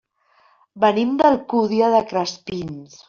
Venim 0.85 1.11
de 1.21 1.27
l'Alcúdia 1.27 1.91
de 1.97 2.01
Crespins. 2.13 2.99